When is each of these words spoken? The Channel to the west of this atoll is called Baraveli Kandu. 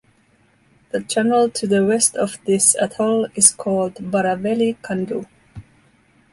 The 0.89 1.03
Channel 1.03 1.51
to 1.51 1.67
the 1.67 1.85
west 1.85 2.15
of 2.15 2.39
this 2.47 2.73
atoll 2.81 3.27
is 3.35 3.51
called 3.51 3.93
Baraveli 3.97 4.77
Kandu. 4.81 5.27